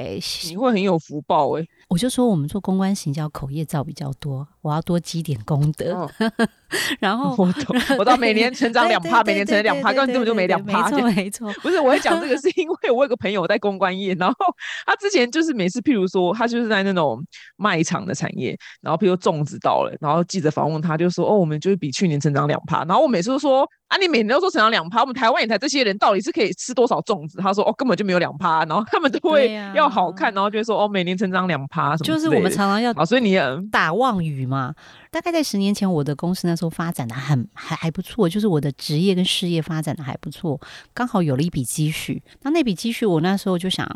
[0.48, 1.68] 你会很有福报哎。
[1.90, 6.10] 我就说我们做公关行销口业照比较多，我要多积点功德。
[7.00, 7.54] 然后我
[8.00, 10.90] 我到每年成长两趴，每年成长两趴，根本就没两趴。
[10.90, 14.36] 没错没错，不是我会讲这个， 是因为我有个朋友在公关业，然后
[14.86, 17.24] 他之前就是每次，譬如说他就是在那种
[17.58, 22.84] 卖场的产业，然后譬如粽子到了，然后记者访问他，就说哦，我们就是比去年成长两趴。
[22.86, 27.38] 然后我每次都说啊，你每年都说成长两趴，我们台湾也才这些人到底是可以吃多少粽子？
[27.38, 28.66] 他说哦，根本就没有两趴。
[28.66, 32.06] 然后他们都会要好看，然后就会说哦，每年成长两趴什么。
[32.06, 33.36] 就是我们常常要啊，所以你
[33.72, 34.76] 打望语嘛。
[35.10, 40.60] 大概在十年前，我的公司那时候发展的很还还不错，就是我的职业跟事业发展的还不错，
[40.94, 42.22] 刚好有了一笔积蓄。
[42.42, 43.88] 那那笔积蓄，我那时候就想，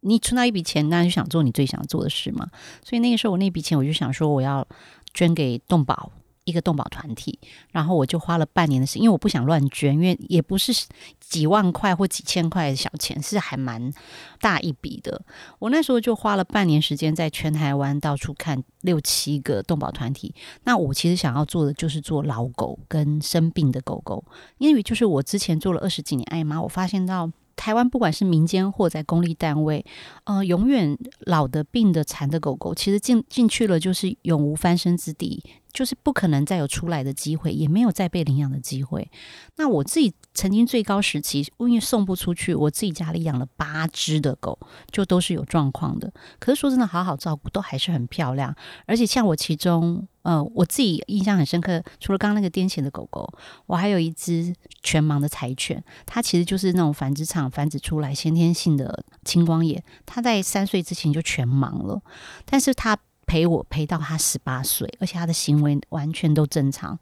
[0.00, 2.48] 你存到一笔钱，那就想做你最想做的事嘛。
[2.84, 4.66] 所以那个时候，我那笔钱，我就想说，我要
[5.12, 6.10] 捐给动保。
[6.46, 7.38] 一个动保团体，
[7.70, 10.72] 然后我就花了半年的时间，因为我不想乱捐，因为也不是
[11.20, 13.92] 几万块或几千块的小钱，是还蛮
[14.40, 15.20] 大一笔的。
[15.58, 20.34] 我那时候就花了半年时间，在全台湾到处看六七个动保团体。
[20.64, 24.24] 那我其实想要做的就是做老狗跟生病的狗狗，
[24.58, 27.30] 因为就是我之前做了二十几年爱妈，我发现到。
[27.58, 29.82] 台湾不管是民间或在公立单位，
[30.24, 35.42] 呃，永远老的、病的、残的狗狗，其实进进去了就是永无翻身之地，
[35.76, 39.10] 就是不可能再有出来的机会，也没有再被领养的机会。
[39.56, 44.58] 那我自己曾经最高时期，因为送不出去，我自己家里养了八只的狗，
[44.90, 46.10] 就都是有状况的。
[46.38, 48.56] 可是说真的，好好照顾，都还是很漂亮。
[48.86, 50.08] 而且像我其中。
[50.26, 53.32] 呃，我自己印象很深刻，除了刚刚那个癫痫的狗狗，
[53.66, 62.02] 我还有一只全盲的柴犬，它其实就是那种繁殖场繁殖出来先天性的青光眼，它在三岁之前就全盲了，
[62.44, 62.98] 但是它。
[63.26, 66.98] 陪我陪到他十八岁，而且他的行为完全都正常。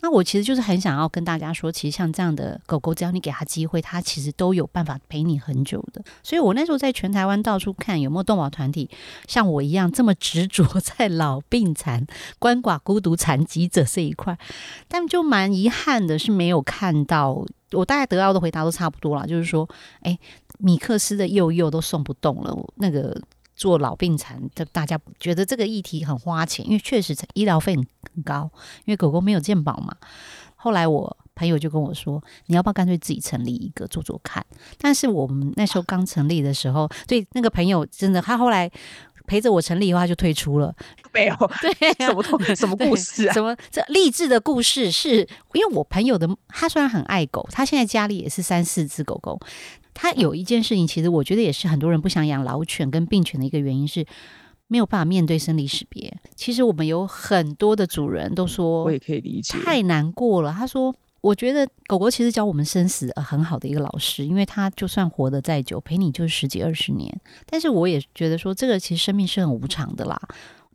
[0.00, 6.02] 那我其实就是很想要跟大家说，其实像这样的狗狗，只要你给他机会，他其实都有办法陪你很久的。
[6.22, 8.90] 所以我那时候在全台湾到处看有没有动保团体
[9.28, 12.06] 像我一样这么执着 在老病残、
[12.40, 14.36] 鳏寡孤独残疾者这一块，
[14.88, 17.44] 但就蛮遗憾的是没有看到。
[17.72, 19.68] 我大概得到的回答都差不多了，就是说，
[20.00, 20.18] 哎，
[20.58, 23.20] 米克斯的幼幼都送不动了，那个。
[23.58, 28.48] 做老病残的，大家觉得这个议题很花钱，因为确实医疗费很高，
[28.86, 29.94] 因为狗狗没有健保嘛。
[30.54, 34.44] 后来我朋友就跟我说：“你要不要干脆自己成立一个做做看？”
[34.78, 38.70] 但是我们那时候刚成立的时候，所以那个朋友真的，他后来
[39.26, 40.74] 陪着我成立以后，他就退出了。
[41.14, 42.22] 没有，对，什么
[42.56, 43.32] 什么故事啊？
[43.32, 44.90] 什么这励志的故事？
[44.90, 45.18] 是
[45.52, 49.40] 因为我朋友的，他虽然很爱狗，他现在家里也是三四只狗狗。
[50.00, 54.06] 他有一件事情，其实我觉得也是很多人不想养老犬跟病犬的一个原因，是
[54.68, 56.16] 没有办法面对生离死别。
[56.36, 60.52] 其实我们有很多的主人都说，我也可以理解，太难过了。
[60.52, 67.20] 他说：“我觉得狗狗其实教我们生死很好的一个老师，因为它就算活得再久，陪你就是十几二十年。
[67.44, 70.16] 但是我也觉得说，这个其实生命是很无常的啦。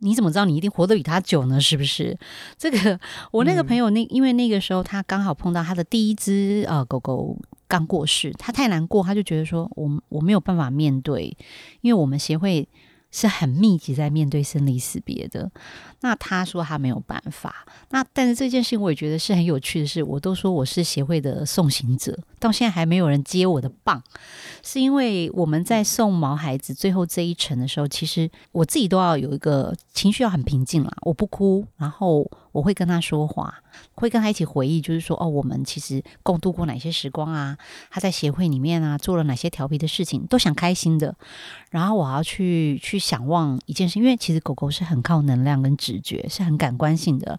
[0.04, 1.60] 你怎么知道你一定活得比他久呢？
[1.60, 2.16] 是不是？
[2.56, 3.00] 这个
[3.32, 7.36] 我那个朋友，那因为那个时候他刚好碰到他的第一只呃狗狗。”
[7.66, 11.34] 刚过世，他太难过，他就觉得说，我我没有办法面对，
[11.80, 12.68] 因为我们协会
[13.14, 15.48] 是很密集在面对生离死别的。
[16.00, 20.02] 那他说他没有办法，那但是这件事情我也觉得是很有趣的事。
[20.02, 24.02] 我都说我是协会的送行者，到现在还没有人接我的棒，
[24.62, 33.62] 是因为我们在送毛孩子最后这一程的时候，其实我自己都要有一个情绪要很平静啦，我不哭，然后我会跟他说话，
[33.94, 37.56] 会跟他一起回忆，就是说哦，我们其实共度过哪些时光啊？
[37.90, 41.14] 他在协会里面啊做了哪些调皮的事情，都想开心的。
[41.70, 47.38] 然后我要去去想望一件事，因为其实狗狗是很靠能量跟直觉，是很感官性的。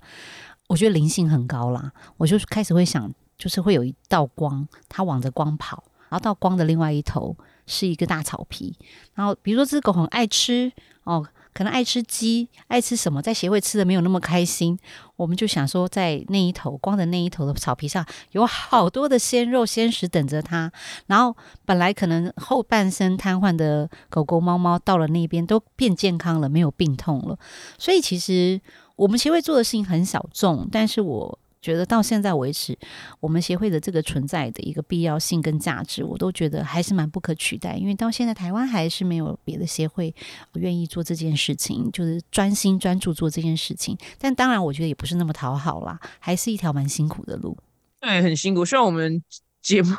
[0.67, 7.35] 我觉得灵性很高啦，我就开始会想，就是会有一道光，它往着光跑，然后到光的另外一头
[7.67, 8.77] 是一个大草皮。
[9.13, 10.71] 然后比如说这只狗很爱吃
[11.03, 11.27] 哦。
[11.55, 14.77] 可能爱吃鸡，爱吃什么，在协会吃的没有那么开心，
[15.15, 20.69] 我们就想说，在那一头光的那一头的草皮上，有好多的鲜肉鲜食等着它。
[21.07, 27.39] 然后本来可能后半生瘫痪的狗狗、猫猫，到了那边都变健康了，没有病痛了。
[27.79, 28.59] 所以其实
[28.97, 31.39] 我们协会做的事情很小众，但是我。
[31.65, 32.77] 觉得到现在为止，
[33.19, 37.75] 我们协会的这个存在的一个必要性跟价值，我都觉得还是蛮不可取代。
[37.75, 40.13] 因为到现在台湾还是没有别的协会
[40.53, 43.97] 愿意做这件事情，就是专心专注做这件事情。
[44.19, 47.57] 但当然，我觉得也不是那么讨好啦，还是一条蛮辛苦的路。
[47.99, 48.63] 对，很辛苦。
[48.63, 49.23] 希望我们
[49.63, 49.95] 节目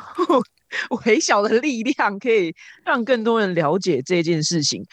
[1.05, 4.85] 微小的力量，可以让更多人了解这件事情。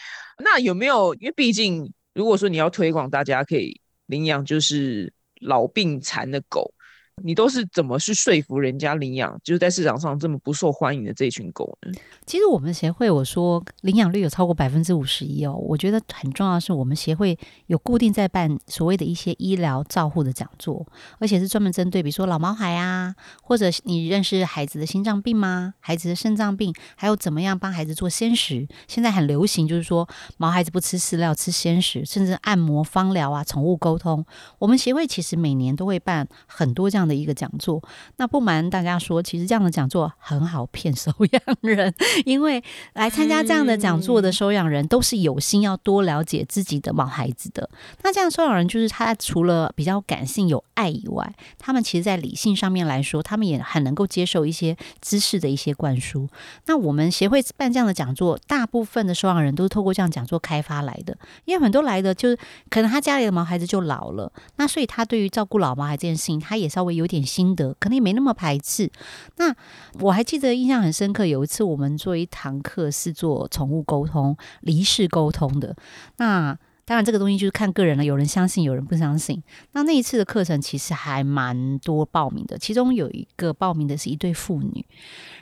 [0.43, 1.15] 那有没有？
[1.15, 5.13] 因为毕竟，如果说你要推广，大家可以领养，就是。
[5.41, 6.73] 老病残的狗。
[7.23, 9.39] 你都是怎么去说服人家领养？
[9.41, 11.91] 就是在市场上这么不受欢迎的这群狗呢？
[12.25, 15.53] 其实我们协会我说领养率有超过百分之五十一哦。
[15.53, 20.85] 我觉得很重要的是，我们协会有固定在办所谓的一些医疗照护的讲座，
[21.17, 25.75] 而且是专门针对，比如说老毛孩啊，或者你认识孩子的心脏病吗？
[25.79, 28.67] 孩子的肾脏病，还有怎么样帮孩子做鲜食？
[28.87, 34.25] 现在很流行，就是说毛孩子不吃饲料，吃鲜食，甚至按摩、芳疗啊，宠物沟通。
[34.59, 37.04] 我们协会其实每年都会办很多这样。
[37.05, 37.81] 样的一个讲座。
[38.17, 41.93] 那不瞒大家说，其实这样的讲座很好骗收养人，
[42.25, 42.63] 因为
[42.93, 47.69] 来参加这样的讲座的收养人都是有心要多了解自己的毛孩子的。
[48.01, 56.27] 那这样收养人就是他除了比较感性有爱以外，他们其实在理性上面来说，他们也很能够接受一些知识的一些灌输。
[56.65, 61.15] 那我们协会办这样的讲座，大部分的收养人都是透过这样讲座开发来的，
[61.45, 62.37] 因为很多来的就是
[62.69, 68.91] 可能他家里的毛孩子就老了，那所以他对于照顾老毛孩这件事情，他也稍微有点心得，可能也没那么排斥。
[69.37, 69.55] 那
[69.99, 75.75] 我还记得印象很深刻，有一次我们做一堂课是做宠物沟通、离世沟通的，
[76.17, 76.57] 那。
[76.87, 79.41] 当然，这个东西就是看个人了，有人相信，有人不相信。
[79.71, 84.85] 那那一次的课程其实还蛮多报名的，其中有一个报名的是一对父女，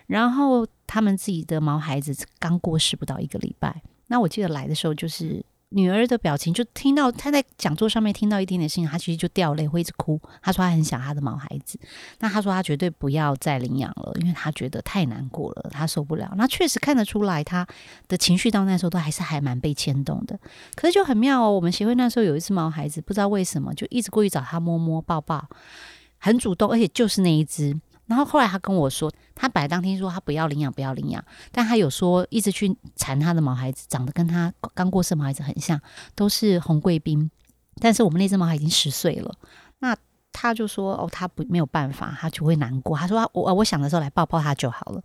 [0.07, 3.81] 然后他们自己的毛孩子刚过世不到一个礼拜。
[4.07, 5.45] 那我记得来的时候就是。
[5.73, 10.21] 女儿的表情，就听到她在讲座上面听到一点点事情，她其实就掉泪，会一直哭。
[10.41, 11.79] 她说她很想她的毛孩子，
[12.19, 16.31] 那她说她绝对不要再领养了，因为她觉得太难过了，她受不了。
[16.37, 17.67] 那确实看得出来，她
[18.07, 20.39] 的情绪到那时候都还是还蛮被牵动的。
[20.75, 25.47] 可是就很妙哦，我们协会那时候有一只毛孩子，不知道为什么就一直过去找她摸摸抱抱，
[26.19, 27.79] 很主动，而且就是那一只。
[28.05, 35.79] 然后后来他跟我说，他本来当天说他不要领养，不要领养，但他有说一直去缠他的毛孩子，长得跟他刚过世毛孩子很像，
[36.13, 37.31] 都是红贵宾。
[37.79, 39.33] 但是我们那只毛孩已经十岁了，
[39.79, 39.95] 那
[40.31, 42.97] 他就说哦，他不没有办法，他就会难过。
[42.97, 45.01] 他说我我想的时候来抱抱他就好了。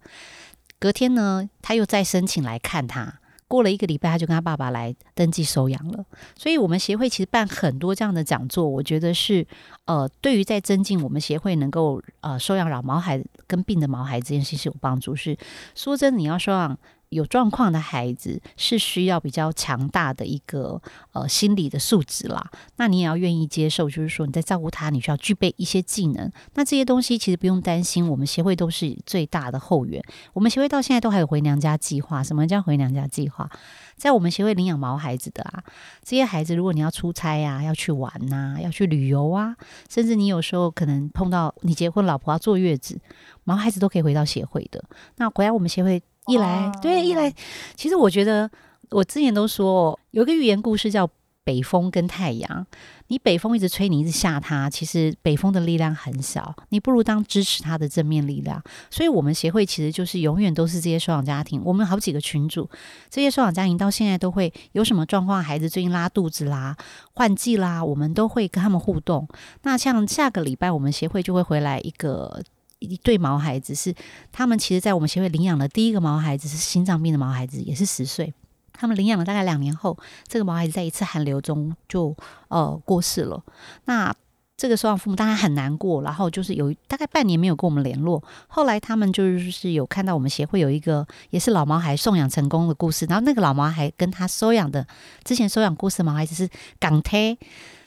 [0.78, 3.20] 隔天呢，他又再申请来看他。
[3.48, 6.04] 过了一个礼拜，他就跟他爸爸来登记收养了。
[6.36, 9.44] 所以，我们协会其实办很多这样的讲座，我觉得是
[9.86, 15.16] 呃，对于在增进我们协会能够呃收养老毛孩跟病的毛孩这件事是有帮助。
[15.16, 15.36] 是
[15.74, 16.78] 说真，你要收养。
[17.10, 20.80] 有状况的孩子是需要比较强大的一个
[21.12, 22.50] 呃心理的素质啦。
[22.76, 26.30] 那你也要愿意接受，就是说你在照顾他，你需要具备一些技能。
[26.54, 30.02] 那这些东西其实不用担心，我们协会都是最大的后援。
[30.34, 32.22] 我们协会到现在都还有回娘家计划。
[32.22, 33.50] 什么叫回娘家计划？
[33.96, 35.64] 在我们协会领养毛孩子的啊，
[36.04, 39.56] 这些孩子如果你要出差啊，要去玩呐，要去旅游啊，
[39.88, 43.00] 甚至你有时候可能碰到你结婚，老婆要坐月子，
[43.44, 44.84] 毛孩子都可以回到协会的。
[45.16, 46.02] 那回来我们协会。
[46.28, 47.32] 一来，对，一来，
[47.74, 48.50] 其实我觉得，
[48.90, 51.08] 我之前都说，有个寓言故事叫
[51.42, 52.66] 北风跟太阳。
[53.06, 58.62] 你北风一直吹，你一直吓他，其实北风的力量很小，你不如当支持他的正面力量。
[58.90, 62.68] 所以，我们协会其实就是永远都是这些收养家庭，我们好几个群主，
[63.08, 66.76] 这些收养家庭到现在都会有什么状况，孩子最近拉肚子啦、
[67.14, 69.26] 换季啦，我们都会跟他们互动。
[69.62, 72.42] 那像下个礼拜，我们协会就会回来一个。
[72.78, 73.94] 一对毛孩子是
[74.30, 78.32] 他们，其实，在我们协会领养的第一个毛孩子是心脏病的毛孩子，也是十岁。
[78.72, 82.16] 他们领养了大概两年后，这个毛孩子在一次寒流中就
[82.48, 83.42] 呃过世了。
[83.86, 84.14] 那
[84.56, 88.22] 这个收养父母当然很难过，然后就是有大概半年没有跟我们联络。
[88.46, 94.86] 后来他们就是有看到我们协会有一个也是老毛孩送养成功的故事，然后那个老毛孩跟他收养的
[95.24, 97.36] 之前收养过世的毛孩子是港胎。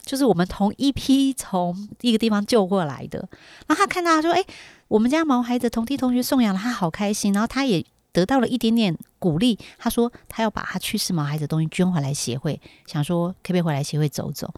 [0.04, 3.20] 就是我们同一批从一个地方救过来的，
[3.68, 4.44] 然后他看到他说：“哎，
[4.92, 9.58] 我们家毛孩子同梯同学送养了，他好开心。”然后他也得到了一点点鼓励。
[9.78, 14.54] 他说：“他要把他去世毛孩子的东西捐回来协会，想说可不可以回来协会走走。”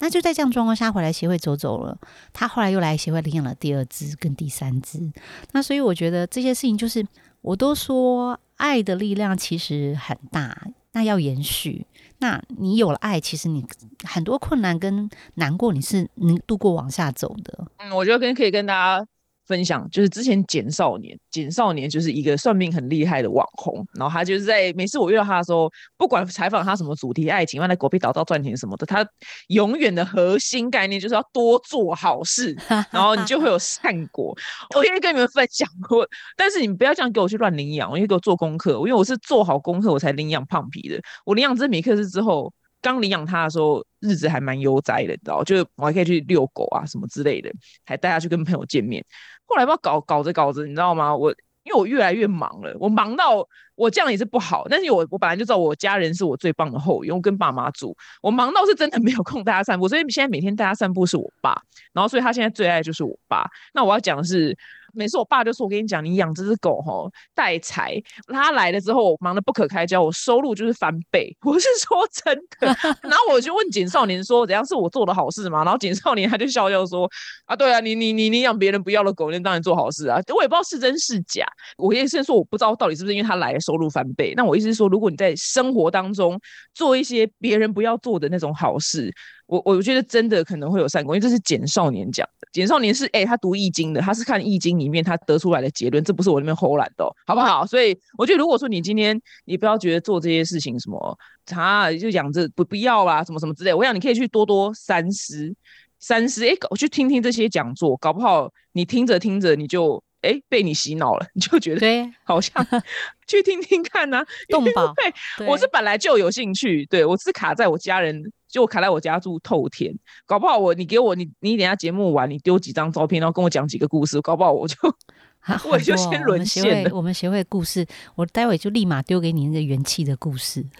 [0.00, 1.96] 那就在这样状况下回来协会走走了。
[2.34, 5.10] 他后来又来协会领养了第二只跟第三只。
[5.52, 7.06] 那所以我觉得这些事情就是，
[7.40, 11.86] 我都说爱的力量其实很大，那要延续。
[12.18, 13.64] 那你有了爱，其实你
[14.04, 17.66] 很多困难跟难过，你是能度过往下走的。
[17.78, 19.06] 嗯，我觉得跟可以跟大家。
[19.48, 29.04] 分享就是之前简少年，简少年就是一个算命很厉害的网红，然后他就是在每次我遇到他的时候，不管采访他什么主题，爱情、放在狗屁倒灶赚钱什么的，他
[29.48, 32.54] 永远的核心概念就是要多做好事，
[32.92, 34.36] 然后你就会有善果。
[34.76, 36.06] 我愿意跟你们分享过，
[36.36, 41.00] 但是你们不要这样给我去乱领养，因为给我做功课，因为我是做好功课我才领养胖皮的。
[41.24, 42.52] 我领养这米克斯之后。
[42.80, 47.50] 刚领养他的时候，日子还蛮悠哉的，你知道，就是我还可以去遛狗啊什么之类的，
[47.84, 49.04] 还带他去跟朋友见面。
[49.46, 51.14] 后来不知道搞搞着搞着，你知道吗？
[51.14, 51.30] 我
[51.64, 54.66] 因为我越来越忙了，我忙到我这样也是不好。
[54.68, 61.60] 但是我我本来就知道我家人是我最棒的后援，我跟爸妈住，我忙到是真的没有空带他散步，所以现在每天带他散步是我爸，
[61.92, 63.44] 然后所以他现在最爱就是我爸。
[63.74, 64.56] 那我要讲的是。
[64.98, 71.34] 每次我爸就说：“我跟你讲，你养这只狗吼带财，他来了之后忙得不可开交，我收入就是翻倍。
[71.46, 72.66] 我是说真的。
[73.08, 75.62] 然后我就问简少年说：怎样是我做的好事吗？
[75.62, 77.08] 然后简少年他就笑笑说：
[77.46, 80.20] 啊，对啊，你你你你养别人不要的狗，那当然做好事啊。
[80.34, 81.46] 我也不知道是真是假。
[81.76, 84.34] 我意思是说，我不知道到底是不是因为他来了收入翻倍。
[84.36, 86.38] 那我意思是说，如果你在生活当中
[86.74, 89.12] 做一些别人不要做的那种好事。”
[89.48, 92.46] 我我觉得真的可能会有善功，因为这是简少年讲的。
[92.52, 97.66] 简少年是哎、他读易经的，他是看易经里面他得出来的结论，这不是我那边偷懒的哦、好不好？
[97.66, 101.18] 所以我觉得，如果说你今天你不要觉得做这些事情什么
[101.54, 105.52] 啊，就养着不不要啦，什么什么之类，我想你可以去多多三思，
[105.98, 106.46] 三思。
[106.46, 112.66] 哎、我去听听这些讲座，搞不好你听着听着你就哎、被你洗脑了，你就觉得对， 好像
[113.28, 119.94] 去听听看呐、动保对，对我是本来就有兴趣，对我是卡在我家人，就我卡在我家住透天，
[120.26, 124.76] 搞不好我你给我你你等下节目完，你丢几张照片，然后跟我讲几个故事，搞不好我就
[125.40, 127.86] 啊 我也就先沦陷了会我们协会故事，
[128.16, 130.64] 我待会就立马丢给你那个元气的故事。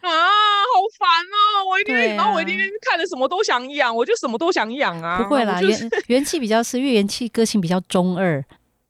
[0.00, 1.66] 啊，好烦哦！
[1.68, 5.20] 我一天，然后我一啊天看了什么都想养，我就什么都想养啊。
[5.20, 8.44] 不会啦，我就是元元气比较是，因为元气个性比较中二，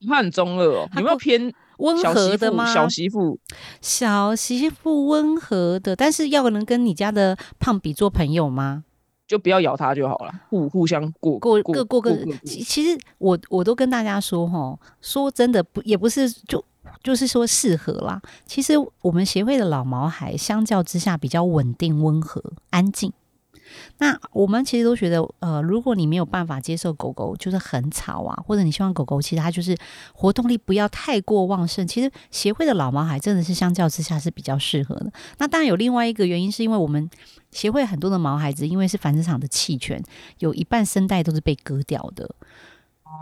[0.06, 1.96] 他很中二哦，有没有偏温？
[2.14, 2.72] 和的吗？
[2.72, 3.38] 小媳妇
[3.80, 8.84] 小媳妇温和的，但是要能跟你家的胖比做朋友吗？
[9.26, 16.64] 就不要咬他就好了，互互相过过各过各其实我我都跟大家说哈，说真的不也不是就
[17.02, 18.22] 就是说适合啦。
[18.46, 23.12] 其实我们协会的老毛孩相较之下比较稳定、温和、安静。
[23.98, 29.76] 那我们其实都觉得，呃，如果你没有办法接受狗狗就是很吵啊，或者你希望狗狗其实它就是
[30.12, 35.12] 活动力不要太过旺盛，其实协会的老毛孩真的是相较之下是比较适合的。
[35.38, 37.08] 那当然有另外一个原因，是因为我们
[37.50, 40.02] 协会很多的毛孩子，因为是繁殖场的弃权，
[40.38, 42.34] 有一半声带都是被割掉的。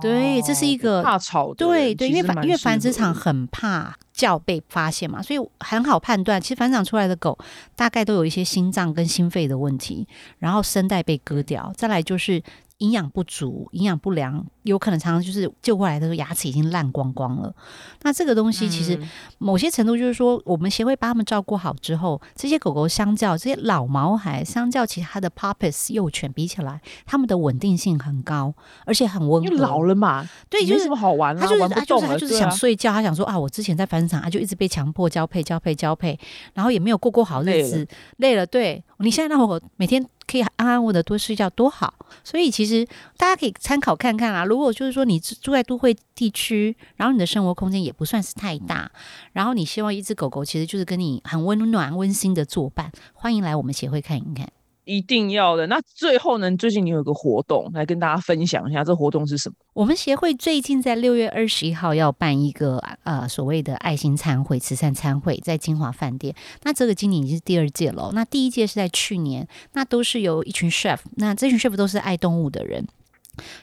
[0.01, 6.41] 对，这是一个怕吵的对对，因为繁因为繁殖场很怕叫被发现嘛，所以很好判断。
[6.41, 7.39] 其实繁殖场出来的狗
[7.75, 10.07] 大概都有一些心脏跟心肺的问题，
[10.39, 12.43] 然后声带被割掉，再来就是
[12.85, 17.55] 营养不足、营养不良，有可能常常就是救过来的时候牙齿已经烂光光了。
[18.03, 19.09] 那这个东西其实嗯
[19.39, 28.53] 某些程度就是说，我们协会把它们照顾好之后，这些狗狗相较这些老毛孩，相较其他的 puppies 幼犬比起来，它们的稳定性很高，
[28.85, 29.49] 而且很温和。
[29.49, 36.19] 因为老了嘛，对，就是么好玩啦，他就是玩不他就是就是想睡觉，他想说啊，我之前在繁殖场啊就一直被强迫交配、交配、交配，
[36.53, 37.87] 然后也没有过过好日子，
[38.19, 38.45] 累了。
[38.47, 41.95] 对你现在让我每天可以安安稳稳的多睡觉，多好。
[42.23, 44.45] 所以其实大家可以参考看看啊。
[44.45, 48.91] 如果就是说你住住在都会地区，然后你的生活空间也不算是太大，
[49.33, 54.49] 然后你希望一只狗狗其实就是跟你很温暖、温馨的作伴，欢迎来我们协会看一看。
[54.85, 55.67] 一定要的。
[55.67, 59.57] 那最后呢，最近你有个活动来跟大家分享一下，这活动是什么？
[59.73, 66.35] 我们协会最近在六月二十一号要办一个呃所谓的爱心餐会、慈善餐会，在金华饭店。
[66.63, 72.87] 那这个今年已经是第二届了，那第一届是在去年，那都是由一群 chef，那这群 chef 都是爱动物的人。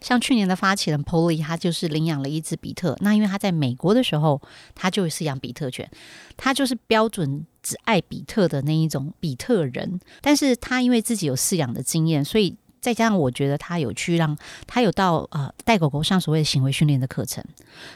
[0.01, 2.97] 像去年的发起人 Polly，他就是领养了一只比特。
[3.01, 4.41] 那因为他在美国的时候，
[4.75, 5.89] 他就是养比特犬，
[6.37, 9.99] 他就是标准只爱比特的那一种比特人。
[10.21, 17.43] 但是他因为自己有饲养的经验，所以再加上我觉得他有去让他有到呃带狗狗上所谓的行为训练的课程，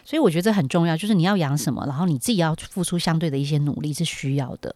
[0.05, 4.73] 所以我觉得这很重要，就是你要养什么，然后你自己要付出相对的一些努力是需要的。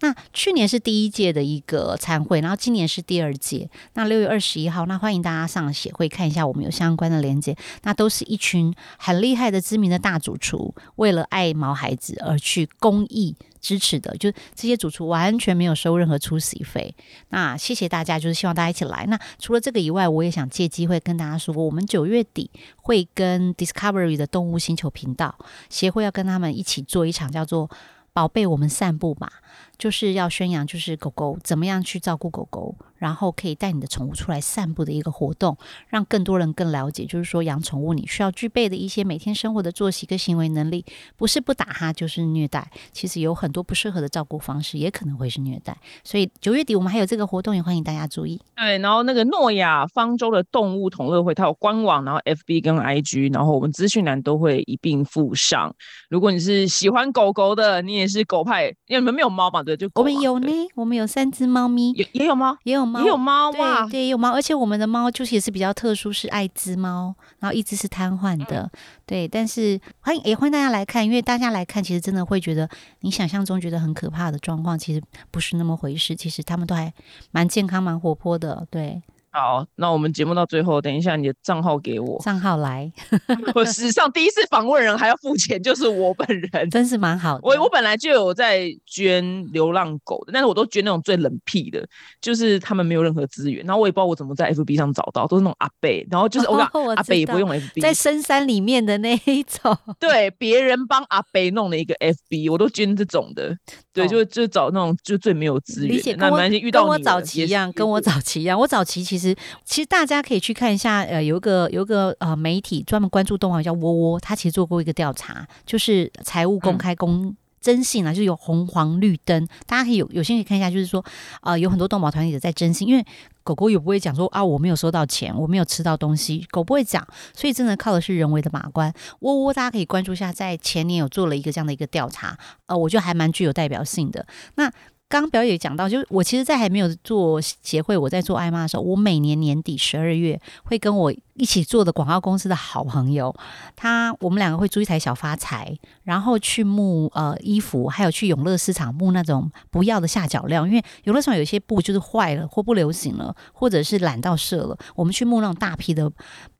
[0.00, 3.70] 那去年是第一届的一个参会，然后今年是第二届。
[3.94, 7.56] 那六月二十一号，那欢迎大家上协会看一下，我们有相关的连接。
[7.82, 16.94] 那都是一群很厉害的知名的大主厨，为了爱毛孩子而去公益支持的，就这些主厨完全没有收任何出席费。
[17.30, 19.06] 那谢谢大家，就是希望大家一起来。
[19.06, 25.38] 那除了这个以外，我也想借机会跟大家说，我们九月底会跟 Discovery 的动物星球频道
[25.70, 27.70] 协会要跟他们一起做一场叫做
[28.12, 29.32] “宝贝，我们散步吧”，
[29.78, 40.84] 就是要宣扬就是狗狗怎么样去照顾狗狗，然后可以带你的宠物出来散步的一个活动，让更多人更了解，就是说养宠物你需要具备的一些每天生活的作息跟行为能力，
[41.16, 42.70] 不是不打它就是虐待。
[42.92, 45.76] 其实有很多不适合的照顾方式，也可能会是虐待。
[46.04, 48.40] 所以九月底我们还有这个活动，也欢迎大家注意。
[48.54, 55.74] 对，然后那个诺亚方舟的动物同乐会，它有官网，然后 FB 跟 IG，然后我们资讯栏都会一并附上。
[56.08, 68.70] 如果你是喜欢狗狗的，你也是狗派，因为你们没有猫嘛，对，就狗嘛我们有呢，我们有三只猫咪，也也有猫，也有猫，也有猫哇对，也，有猫，而且我们的猫就是也是比较特殊，是爱滋猫，然后一只是瘫痪的，
[69.06, 69.26] 对。
[69.26, 72.68] 但是欢迎也欢迎大家来看，因为大家来看，其实真的会觉得
[73.00, 76.14] 你想象中觉得很可怕的状况，其实不是那么回事。
[76.14, 76.92] 其实他们都还
[77.30, 79.02] 蛮健康、蛮活泼的，对。
[79.32, 82.20] 好，那我们节目到最后，等一下你的账号给我。
[82.22, 82.92] 账号来，
[83.56, 86.68] 我史上第一次访问人还要付钱，就是我本人。
[86.70, 87.40] 真是蛮好的。
[87.42, 91.82] 我我本来就有在捐流浪狗的，但是我都捐那种最冷僻的，
[92.20, 103.56] 就是他们没有任何资源，然后我也不知道我怎么在 FB 上找到，都是那种阿贝，然后就是我阿贝也不用 FB，在深山里面的那一种， 对别人帮阿贝弄了一个 FB，我都捐这种的。
[103.92, 105.94] 对，哦就就找那种就最没有资源的。
[105.94, 108.58] 那理解跟我没关系，遇到跟我早期一样，跟我早期一样。
[108.58, 109.34] 我早期其实
[109.64, 117.36] 其实大家可以去看一下，呃，有一个有一个呃媒体专门关注动画叫窝窝，他其实做过一个调查，就是财务公嗯开公。
[117.62, 121.02] 征信啊，就是有红黄绿灯，大家可以有有兴趣看一下，就是说，
[121.40, 123.02] 啊，有很多动保团体的在征信，因为
[123.44, 128.92] 狗狗也不会讲说啊，我没有收到钱，我没有吃到东西，狗不会讲，所以真的靠的是人为的把关。
[129.20, 132.36] 窝窝大家可以关注一下，在前年有做了一个这样的一个调查，
[132.66, 134.26] 呃，我觉得还蛮具有代表性的。
[134.56, 134.70] 那
[135.12, 143.34] 刚刚表姐讲到，就是我其实，在还没有做协会，我在做艾妈的时候，我每年年底十二月会跟我一起做的广告公司的好朋友，
[143.76, 156.10] 他我们两个会租一台小发财，然后去募呃衣服，还有去永乐市场募那种不要的下脚料，因为永乐市场有些布就是坏了或不流行了，或者是懒到色了，我们去募那种大批的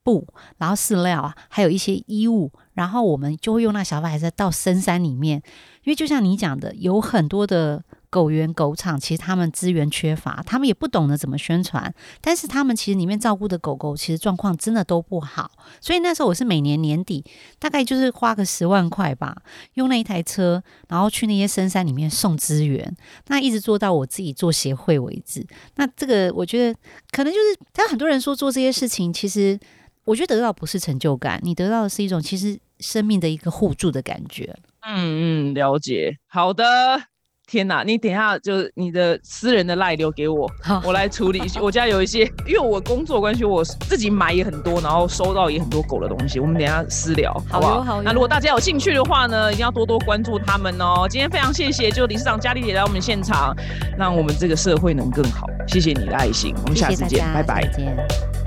[0.03, 0.27] 布，
[0.59, 5.43] 然后饲料啊，还有一些衣物，然后我们就会用那小发财到深山里面，
[5.85, 7.83] 因为就像你讲的，有很多的。
[8.13, 15.51] 狗园、狗场，其实他们资源缺乏，他们也不懂得怎么宣传，但是他们其实里面照顾的狗狗，其实状况真的都不好。
[15.81, 17.25] 所以那时候我是每年年底，
[17.59, 19.35] 大概就是花个十万块吧，
[19.75, 22.95] 用那一台车，然后去那些深山里面送资源，
[23.29, 25.47] 那一直做到我自己做协会为止。
[25.77, 26.79] 那这个我觉得
[27.13, 29.59] 可能就是，但很多人说做这些事情，其实
[30.05, 34.55] 我觉得得到不是成就感，你得到的是一种其实生命的一个互助的感觉。
[34.83, 36.19] 嗯嗯，了解。
[36.27, 37.12] 好的。
[37.47, 40.51] 天哪，你等一下就你的私人的赖留给我，
[40.85, 41.43] 我来处理。
[41.61, 46.41] 我家有一些，因为我工作关系，我自己买也很多，然后收到也很多狗的东西。
[46.41, 48.01] 我们等一下私聊，好不好？
[48.01, 51.07] 那如果大家有兴趣的话呢，一定要多多关注他们哦。
[51.11, 53.55] 今天非常谢谢，就理事长佳丽姐来我们现场，
[53.99, 55.47] 让我们这个社会能更好。
[55.67, 57.69] 谢谢你的爱心，我们下次见，谢谢拜拜再。
[57.73, 58.42] 见。